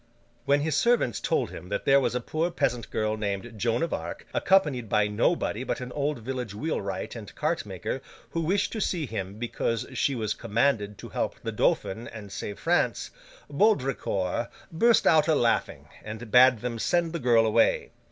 [0.45, 3.93] When his servants told him that there was a poor peasant girl named Joan of
[3.93, 8.01] Arc, accompanied by nobody but an old village wheelwright and cart maker,
[8.31, 12.57] who wished to see him because she was commanded to help the Dauphin and save
[12.57, 13.11] France,
[13.47, 17.91] Baudricourt burst out a laughing, and bade them send the girl away.